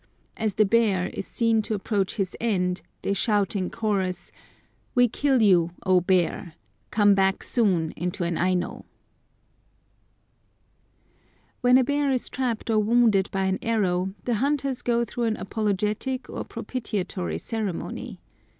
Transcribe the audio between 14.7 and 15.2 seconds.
go